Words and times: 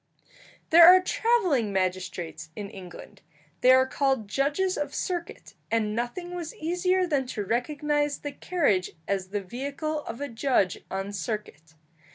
There 0.71 0.87
are 0.87 0.99
travelling 0.99 1.71
magistrates 1.71 2.49
in 2.55 2.71
England; 2.71 3.21
they 3.61 3.69
are 3.71 3.85
called 3.85 4.27
judges 4.27 4.75
of 4.75 4.95
circuit, 4.95 5.53
and 5.69 5.95
nothing 5.95 6.33
was 6.33 6.55
easier 6.55 7.05
than 7.05 7.27
to 7.27 7.45
recognize 7.45 8.17
the 8.17 8.31
carriage 8.31 8.93
as 9.07 9.27
the 9.27 9.43
vehicle 9.43 10.01
of 10.05 10.19
a 10.19 10.27
judge 10.27 10.79
on 10.89 11.13
circuit. 11.13 11.75